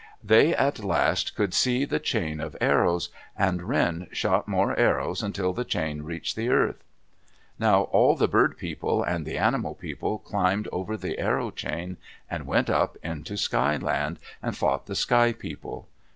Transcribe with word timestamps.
They 0.23 0.55
at 0.55 0.83
last 0.83 1.35
could 1.35 1.53
see 1.53 1.85
the 1.85 1.99
chain 1.99 2.39
of 2.41 2.57
arrows, 2.59 3.09
and 3.37 3.61
Wren 3.61 4.07
shot 4.11 4.47
more 4.47 4.75
arrows 4.75 5.21
until 5.21 5.53
the 5.53 5.63
chain 5.63 6.01
reached 6.01 6.35
the 6.35 6.49
earth. 6.49 6.83
Now 7.59 7.81
all 7.83 8.15
the 8.15 8.27
Bird 8.27 8.57
People 8.57 9.03
and 9.03 9.27
the 9.27 9.37
Animal 9.37 9.75
People 9.75 10.17
climbed 10.17 10.67
over 10.71 10.97
the 10.97 11.19
arrow 11.19 11.51
chain 11.51 11.97
and 12.31 12.47
went 12.47 12.67
up 12.67 12.97
into 13.03 13.37
Sky 13.37 13.77
Land 13.77 14.17
and 14.41 14.57
fought 14.57 14.87
the 14.87 14.95
Sky 14.95 15.33
People. 15.33 15.87